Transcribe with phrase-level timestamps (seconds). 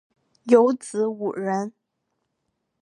[0.45, 1.73] 有子五人